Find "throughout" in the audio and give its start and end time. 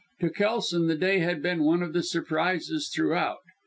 2.91-3.37